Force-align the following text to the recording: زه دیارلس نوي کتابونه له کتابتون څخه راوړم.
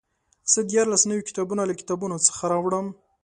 زه 0.51 0.59
دیارلس 0.69 1.03
نوي 1.11 1.23
کتابونه 1.29 1.63
له 1.69 1.73
کتابتون 1.79 2.11
څخه 2.27 2.43
راوړم. 2.51 2.87